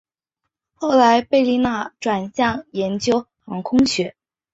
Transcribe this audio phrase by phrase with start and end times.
[0.73, 4.15] 后来贝利纳转向研究航空学。